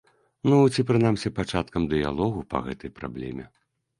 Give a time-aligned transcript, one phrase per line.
[0.51, 3.45] Ну ці прынамсі пачаткам дыялогу па гэтай праблеме.